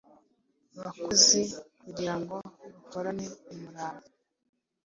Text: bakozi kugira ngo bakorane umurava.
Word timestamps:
bakozi 0.79 1.41
kugira 1.81 2.13
ngo 2.19 2.35
bakorane 2.73 3.25
umurava. 3.51 4.07